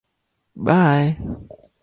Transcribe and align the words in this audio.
Bye. 0.55 1.13